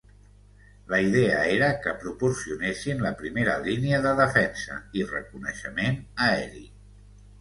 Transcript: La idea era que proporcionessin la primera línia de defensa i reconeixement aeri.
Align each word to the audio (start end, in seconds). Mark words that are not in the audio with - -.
La 0.93 0.99
idea 1.07 1.41
era 1.55 1.67
que 1.83 1.93
proporcionessin 2.05 3.03
la 3.07 3.11
primera 3.21 3.59
línia 3.67 4.01
de 4.07 4.17
defensa 4.23 4.79
i 5.03 5.07
reconeixement 5.15 6.01
aeri. 6.31 6.65